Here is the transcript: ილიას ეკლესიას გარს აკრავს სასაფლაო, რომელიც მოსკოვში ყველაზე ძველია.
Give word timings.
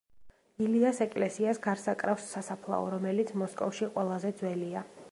ილიას 0.67 1.01
ეკლესიას 1.05 1.61
გარს 1.67 1.85
აკრავს 1.95 2.27
სასაფლაო, 2.37 2.89
რომელიც 2.97 3.35
მოსკოვში 3.45 3.95
ყველაზე 3.97 4.35
ძველია. 4.43 4.87